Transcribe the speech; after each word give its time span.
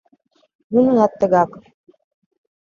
Нунынат 0.73 1.13
тыгак. 1.19 1.51